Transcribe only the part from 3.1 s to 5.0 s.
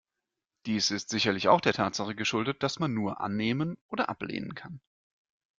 annehmen oder ablehnen kann.